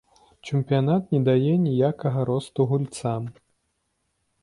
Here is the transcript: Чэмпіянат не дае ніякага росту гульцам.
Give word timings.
Чэмпіянат 0.47 1.13
не 1.17 1.19
дае 1.27 1.53
ніякага 1.67 2.19
росту 2.33 2.69
гульцам. 2.75 3.33